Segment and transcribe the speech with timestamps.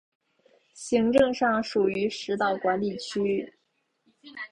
[0.73, 3.53] 行政上属于石岛管理区。